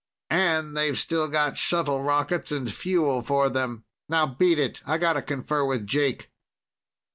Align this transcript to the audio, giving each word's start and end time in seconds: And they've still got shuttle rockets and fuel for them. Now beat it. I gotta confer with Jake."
And 0.31 0.75
they've 0.75 0.97
still 0.97 1.27
got 1.27 1.59
shuttle 1.59 2.01
rockets 2.01 2.51
and 2.51 2.73
fuel 2.73 3.21
for 3.21 3.49
them. 3.49 3.85
Now 4.09 4.25
beat 4.25 4.57
it. 4.57 4.81
I 4.83 4.97
gotta 4.97 5.21
confer 5.21 5.63
with 5.63 5.85
Jake." 5.85 6.31